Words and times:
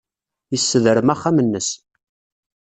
Yessedrem 0.53 1.09
axxam-nnes. 1.13 1.69